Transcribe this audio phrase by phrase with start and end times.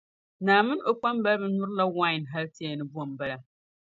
[0.45, 3.37] Naa mini o kpambaliba nyurila wain hal ti yɛli ni bo m-bala.